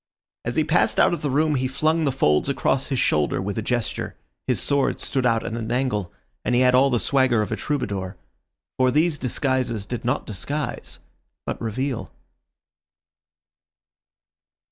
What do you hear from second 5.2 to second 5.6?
out at